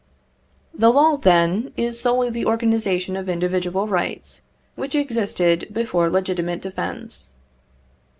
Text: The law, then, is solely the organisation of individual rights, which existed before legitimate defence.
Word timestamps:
The 0.73 0.89
law, 0.89 1.15
then, 1.17 1.73
is 1.77 1.99
solely 2.01 2.31
the 2.31 2.47
organisation 2.47 3.15
of 3.15 3.29
individual 3.29 3.87
rights, 3.87 4.41
which 4.73 4.95
existed 4.95 5.67
before 5.71 6.09
legitimate 6.09 6.63
defence. 6.63 7.33